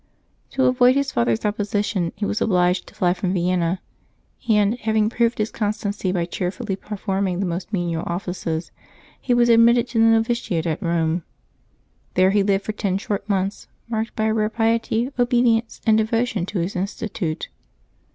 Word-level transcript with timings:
To 0.53 0.63
avoid 0.65 0.95
his 0.95 1.11
father's 1.11 1.45
opposition, 1.45 2.11
he 2.15 2.25
waa 2.25 2.33
obliged 2.41 2.87
to 2.87 2.95
fly 2.95 3.13
from 3.13 3.33
Vienna; 3.35 3.79
and, 4.49 4.75
having 4.79 5.11
proved 5.11 5.37
his 5.37 5.51
con 5.51 5.73
stancy 5.73 6.11
by 6.11 6.25
cheerfully 6.25 6.75
performing 6.75 7.39
the 7.39 7.45
most 7.45 7.71
menial 7.71 8.01
offices, 8.07 8.71
he 9.21 9.35
was 9.35 9.47
admitted 9.47 9.87
to 9.89 9.99
the 9.99 10.05
novitiate 10.05 10.65
at 10.65 10.81
Eome. 10.81 11.21
There 12.15 12.31
he 12.31 12.41
lived 12.41 12.65
for 12.65 12.71
ten 12.71 12.97
short 12.97 13.29
months 13.29 13.67
marked 13.87 14.15
by 14.15 14.23
a 14.25 14.33
rare 14.33 14.49
piety, 14.49 15.11
obedience, 15.19 15.81
and 15.85 15.99
devotion 15.99 16.47
to 16.47 16.57
his 16.61 16.75
institute. 16.75 17.49